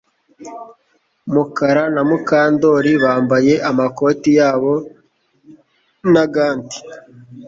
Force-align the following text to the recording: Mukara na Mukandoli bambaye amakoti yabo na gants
Mukara 1.33 1.83
na 1.93 2.01
Mukandoli 2.09 2.91
bambaye 3.03 3.53
amakoti 3.69 4.29
yabo 4.39 4.73
na 6.13 6.23
gants 6.33 6.75